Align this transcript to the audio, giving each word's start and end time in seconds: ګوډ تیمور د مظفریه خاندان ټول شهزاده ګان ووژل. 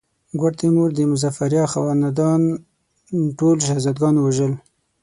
ګوډ 0.39 0.53
تیمور 0.59 0.89
د 0.95 0.99
مظفریه 1.11 1.65
خاندان 1.71 2.41
ټول 3.37 3.57
شهزاده 3.67 3.97
ګان 4.01 4.15
ووژل. 4.19 4.53